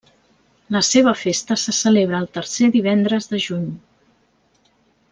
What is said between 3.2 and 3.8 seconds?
de juny.